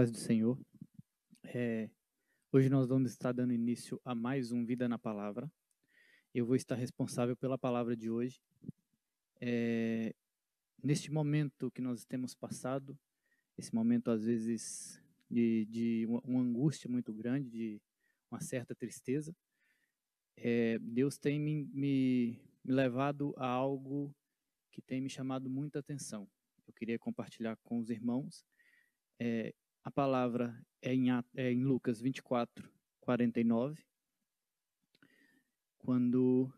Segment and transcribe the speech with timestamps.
[0.00, 0.58] paz do Senhor.
[1.44, 1.90] É,
[2.50, 5.52] hoje nós vamos estar dando início a mais um Vida na Palavra.
[6.34, 8.40] Eu vou estar responsável pela palavra de hoje.
[9.42, 10.14] É,
[10.82, 12.98] neste momento que nós temos passado,
[13.58, 14.98] esse momento às vezes
[15.30, 17.82] de, de uma, uma angústia muito grande, de
[18.30, 19.36] uma certa tristeza,
[20.34, 24.16] é, Deus tem me, me, me levado a algo
[24.72, 26.26] que tem me chamado muita atenção.
[26.66, 28.46] Eu queria compartilhar com os irmãos
[29.18, 33.82] é, a palavra é em, é em Lucas 24, 49,
[35.78, 36.52] quando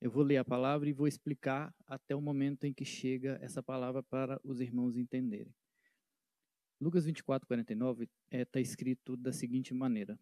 [0.00, 3.62] eu vou ler a palavra e vou explicar até o momento em que chega essa
[3.62, 5.52] palavra para os irmãos entenderem.
[6.80, 10.18] Lucas 24, 49 está é, escrito da seguinte maneira: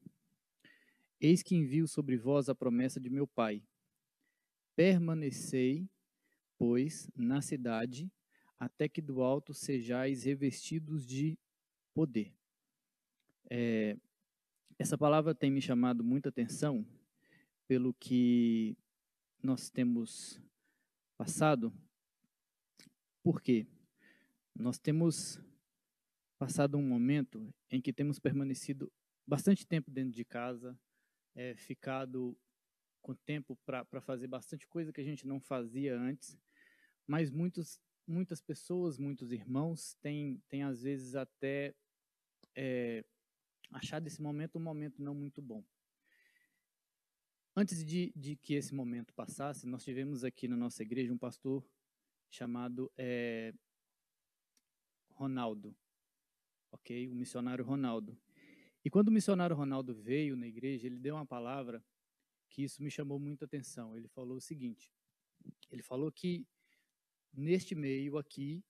[1.21, 3.63] Eis que envio sobre vós a promessa de meu Pai.
[4.75, 5.87] Permanecei,
[6.57, 8.11] pois, na cidade,
[8.59, 11.39] até que do alto sejais revestidos de
[11.95, 12.35] poder.
[13.49, 13.97] É,
[14.79, 16.87] essa palavra tem me chamado muita atenção
[17.67, 18.77] pelo que
[19.43, 20.41] nós temos
[21.17, 21.73] passado.
[23.23, 23.67] Por quê?
[24.55, 25.41] Nós temos
[26.39, 28.93] passado um momento em que temos permanecido
[29.27, 30.79] bastante tempo dentro de casa,
[31.35, 32.37] é, ficado
[33.03, 36.37] com tempo para fazer bastante coisa que a gente não fazia antes,
[37.07, 41.75] mas muitos, muitas pessoas, muitos irmãos têm, têm às vezes até
[42.55, 43.05] é,
[43.77, 45.63] achar desse momento um momento não muito bom.
[47.55, 51.67] Antes de, de, que esse momento passasse, nós tivemos aqui na nossa igreja um pastor
[52.29, 53.55] chamado é,
[55.13, 55.75] Ronaldo,
[56.71, 57.09] ok?
[57.09, 58.19] O missionário Ronaldo.
[58.85, 61.83] E quando o missionário Ronaldo veio na igreja, ele deu uma palavra
[62.51, 63.97] que isso me chamou muita atenção.
[63.97, 64.93] Ele falou o seguinte:
[65.71, 66.47] ele falou que
[67.33, 68.63] neste meio aqui,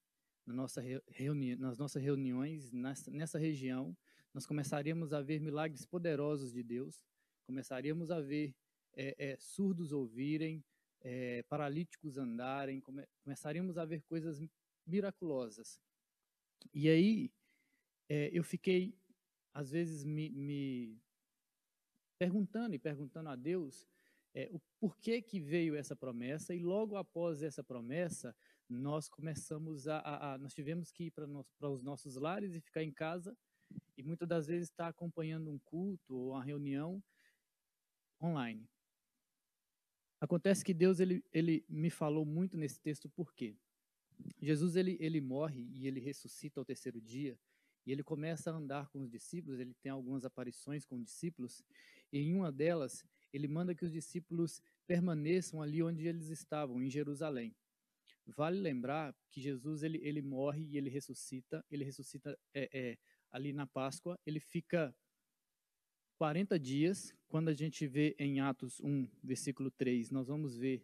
[0.45, 3.97] na nossa reuni nas nossas reuniões, nessa, nessa região,
[4.37, 7.03] nós começaríamos a ver milagres poderosos de Deus,
[7.47, 8.55] começaríamos a ver
[8.93, 10.63] é, é, surdos ouvirem,
[11.01, 14.39] é, paralíticos andarem, come, começaríamos a ver coisas
[14.87, 15.81] miraculosas.
[16.75, 17.33] E aí
[18.11, 18.95] é, eu fiquei,
[19.55, 21.01] às vezes, me, me,
[22.19, 23.89] perguntando e perguntando a Deus
[24.35, 28.37] é, o porquê que veio essa promessa, e logo após essa promessa,
[28.69, 32.83] nós começamos a, a, a nós tivemos que ir para os nossos lares e ficar
[32.83, 33.35] em casa
[33.97, 37.03] e muitas das vezes está acompanhando um culto ou uma reunião
[38.23, 38.69] online.
[40.21, 43.57] Acontece que Deus ele, ele me falou muito nesse texto por quê?
[44.41, 47.39] Jesus ele, ele morre e ele ressuscita ao terceiro dia
[47.85, 51.63] e ele começa a andar com os discípulos, ele tem algumas aparições com os discípulos
[52.13, 56.89] e em uma delas ele manda que os discípulos permaneçam ali onde eles estavam, em
[56.89, 57.55] Jerusalém.
[58.27, 62.99] Vale lembrar que Jesus ele, ele morre e ele ressuscita, ele ressuscita é, é,
[63.31, 64.95] ali na Páscoa, ele fica
[66.17, 67.15] 40 dias.
[67.29, 70.83] Quando a gente vê em Atos 1, versículo 3, nós vamos ver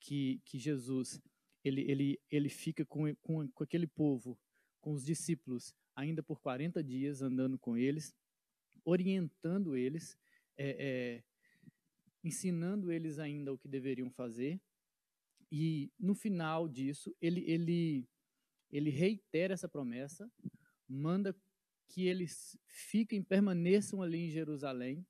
[0.00, 1.20] que, que Jesus
[1.64, 4.38] ele, ele, ele fica com, com, com aquele povo,
[4.80, 8.14] com os discípulos, ainda por 40 dias, andando com eles,
[8.84, 10.18] orientando eles,
[10.56, 11.24] é, é,
[12.22, 14.60] ensinando eles ainda o que deveriam fazer.
[15.56, 18.08] E no final disso, ele, ele,
[18.72, 20.28] ele reitera essa promessa,
[20.88, 21.32] manda
[21.86, 25.06] que eles fiquem, permaneçam ali em Jerusalém,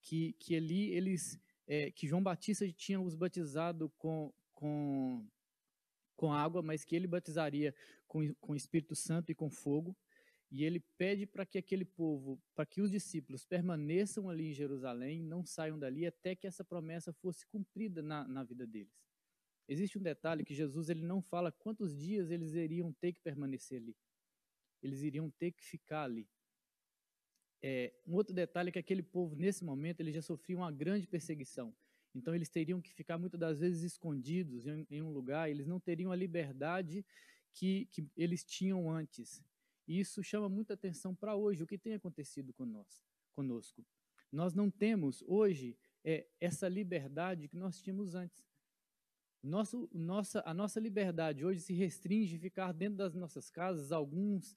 [0.00, 5.28] que, que ali eles, é, que João Batista tinha os batizado com, com,
[6.16, 7.74] com água, mas que ele batizaria
[8.08, 9.94] com, com Espírito Santo e com fogo,
[10.50, 15.22] e ele pede para que aquele povo, para que os discípulos permaneçam ali em Jerusalém,
[15.22, 19.04] não saiam dali até que essa promessa fosse cumprida na, na vida deles.
[19.68, 23.80] Existe um detalhe que Jesus ele não fala quantos dias eles iriam ter que permanecer
[23.80, 23.96] ali
[24.84, 26.28] eles iriam ter que ficar ali.
[27.62, 31.06] É, um outro detalhe é que aquele povo, nesse momento, ele já sofria uma grande
[31.06, 31.74] perseguição.
[32.14, 35.80] Então, eles teriam que ficar muitas das vezes escondidos em, em um lugar, eles não
[35.80, 37.04] teriam a liberdade
[37.54, 39.42] que, que eles tinham antes.
[39.88, 43.84] E isso chama muita atenção para hoje, o que tem acontecido conosco.
[44.30, 48.44] Nós não temos hoje é, essa liberdade que nós tínhamos antes.
[49.44, 54.56] Nosso, nossa, a nossa liberdade hoje se restringe a ficar dentro das nossas casas, alguns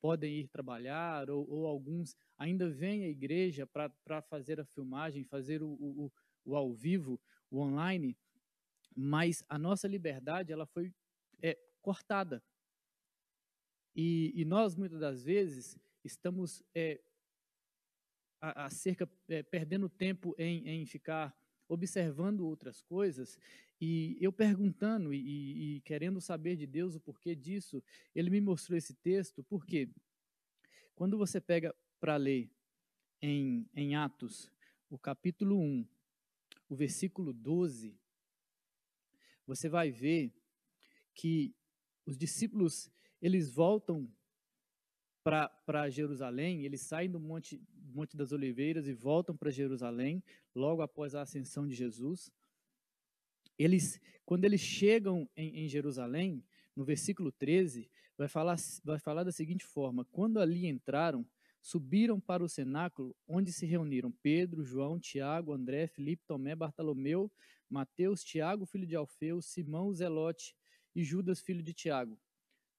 [0.00, 5.60] podem ir trabalhar, ou, ou alguns ainda vêm à igreja para fazer a filmagem, fazer
[5.60, 6.12] o, o,
[6.44, 7.20] o, ao vivo,
[7.50, 8.16] o online,
[8.94, 10.94] mas a nossa liberdade ela foi
[11.42, 12.40] é, cortada.
[13.92, 17.00] E, e, nós, muitas das vezes, estamos é,
[18.70, 21.36] cerca, é, perdendo tempo em, em ficar
[21.68, 23.36] observando outras coisas
[23.80, 27.82] e eu perguntando e, e, querendo saber de Deus o porquê disso,
[28.14, 29.88] ele me mostrou esse texto, porque
[30.96, 32.50] Quando você pega para ler
[33.22, 34.50] em, em Atos,
[34.90, 35.86] o capítulo 1,
[36.68, 37.96] o versículo 12,
[39.46, 40.34] você vai ver
[41.14, 41.54] que
[42.04, 42.90] os discípulos,
[43.22, 44.10] eles voltam
[45.22, 47.60] para Jerusalém, eles saem do Monte,
[47.94, 50.22] Monte das Oliveiras e voltam para Jerusalém,
[50.54, 52.30] logo após a ascensão de Jesus.
[53.58, 56.44] Eles, quando eles chegam em, em Jerusalém,
[56.76, 61.26] no versículo 13, vai falar, vai falar da seguinte forma: Quando ali entraram,
[61.60, 67.30] subiram para o cenáculo, onde se reuniram Pedro, João, Tiago, André, Filipe, Tomé, Bartolomeu,
[67.68, 70.54] Mateus, Tiago, filho de Alfeu, Simão, Zelote
[70.94, 72.18] e Judas, filho de Tiago.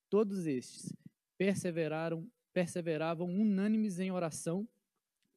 [0.09, 0.93] Todos estes
[1.37, 4.67] perseveraram, perseveravam unânimes em oração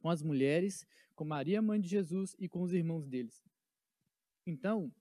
[0.01, 3.45] com as mulheres, com Maria, mãe de Jesus, e com os irmãos deles.
[4.47, 4.93] Então,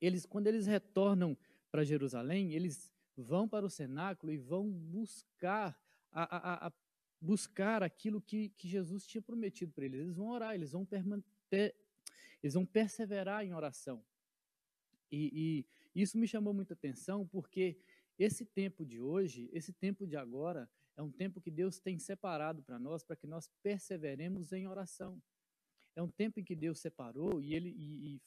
[0.00, 1.36] eles, quando eles retornam
[1.70, 5.78] para Jerusalém, eles vão para o cenáculo e vão buscar
[6.12, 6.72] a, a, a
[7.20, 10.00] buscar aquilo que, que Jesus tinha prometido para eles.
[10.00, 11.74] Eles vão orar, eles vão, per,
[12.42, 14.02] eles vão perseverar em oração.
[15.12, 17.76] E, e isso me chamou muita atenção porque
[18.18, 22.62] esse tempo de hoje, esse tempo de agora, é um tempo que Deus tem separado
[22.62, 25.20] para nós, para que nós perseveremos em oração.
[25.96, 28.20] É um tempo em que Deus separou e ele e, e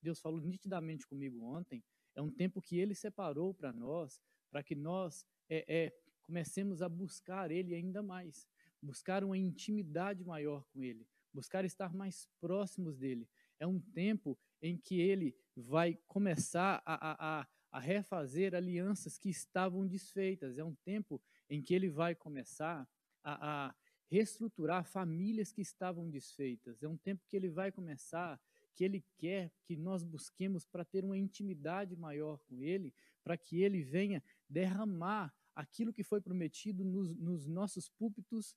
[0.00, 1.82] Deus falou nitidamente comigo ontem.
[2.14, 4.20] É um tempo que Ele separou para nós,
[4.50, 5.92] para que nós é, é,
[6.22, 8.46] comecemos a buscar Ele ainda mais,
[8.82, 13.28] buscar uma intimidade maior com Ele, buscar estar mais próximos dele.
[13.58, 19.86] É um tempo em que Ele vai começar a, a, a refazer alianças que estavam
[19.86, 20.58] desfeitas.
[20.58, 22.86] É um tempo em que Ele vai começar
[23.24, 23.74] a, a
[24.12, 26.82] reestruturar famílias que estavam desfeitas.
[26.82, 28.38] É um tempo que Ele vai começar
[28.74, 32.92] que Ele quer que nós busquemos para ter uma intimidade maior com Ele,
[33.24, 38.54] para que Ele venha derramar aquilo que foi prometido nos, nos nossos púlpitos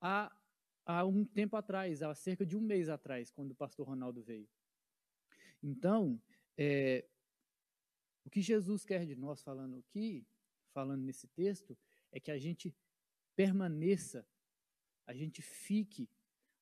[0.00, 0.34] há,
[0.86, 4.48] há um tempo atrás, há cerca de um mês atrás, quando o pastor Ronaldo veio.
[5.62, 6.20] Então,
[6.56, 7.06] é,
[8.24, 10.26] o que Jesus quer de nós falando aqui,
[10.72, 11.76] falando nesse texto,
[12.10, 12.74] é que a gente
[13.36, 14.26] permaneça,
[15.10, 16.08] a gente fique,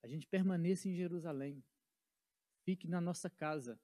[0.03, 1.63] a gente permaneça em Jerusalém,
[2.65, 3.79] fique na nossa casa,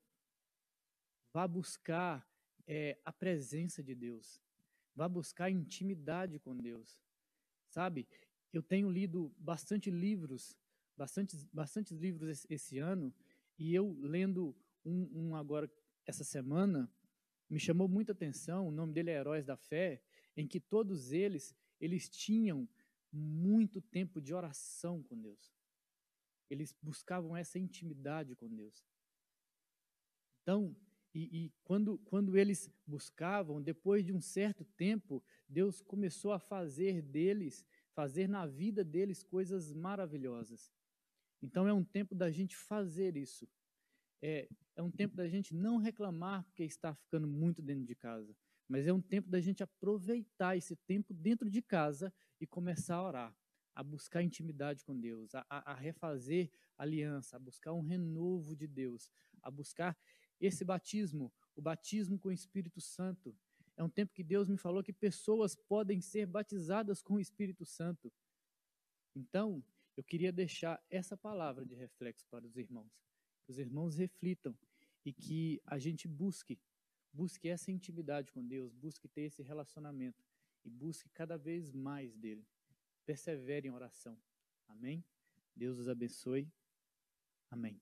[1.32, 2.26] vá buscar
[2.66, 4.42] é, a presença de Deus,
[4.94, 7.02] Vá buscar intimidade com Deus.
[7.68, 8.06] Sabe?
[8.52, 10.56] Eu tenho lido bastante livros,
[10.96, 13.12] bastantes, bastantes livros esse, esse ano,
[13.58, 15.68] e eu lendo um, um agora
[16.06, 16.88] essa semana,
[17.50, 20.00] me chamou muita atenção, o nome dele é Heróis da Fé,
[20.36, 22.68] em que todos eles, eles tinham
[23.14, 25.54] muito tempo de oração com Deus.
[26.50, 28.84] Eles buscavam essa intimidade com Deus.
[30.42, 30.76] Então,
[31.14, 37.00] e, e, quando, quando eles buscavam, depois de um certo tempo, Deus começou a fazer
[37.00, 37.64] deles,
[37.94, 40.72] fazer na vida deles coisas maravilhosas.
[41.40, 43.48] Então é um tempo da gente fazer isso.
[44.20, 48.34] É, é um tempo da gente não reclamar porque está ficando muito dentro de casa,
[48.68, 53.06] mas é um tempo da gente aproveitar esse tempo dentro de casa e começar a
[53.06, 53.36] orar,
[53.74, 59.10] a buscar intimidade com Deus, a, a refazer aliança, a buscar um renovo de Deus,
[59.42, 59.96] a buscar
[60.40, 63.36] esse batismo, o batismo com o Espírito Santo.
[63.76, 67.64] É um tempo que Deus me falou que pessoas podem ser batizadas com o Espírito
[67.64, 68.12] Santo.
[69.14, 69.62] Então,
[69.96, 72.92] eu queria deixar essa palavra de reflexo para os irmãos.
[73.44, 74.56] Que os irmãos reflitam
[75.04, 76.58] e que a gente busque,
[77.14, 80.22] busque essa intimidade com Deus, busque ter esse relacionamento
[80.64, 82.44] e busque cada vez mais dele.
[83.06, 84.18] Persevere em oração.
[84.66, 85.04] Amém?
[85.54, 86.50] Deus os abençoe.
[87.50, 87.80] Amém.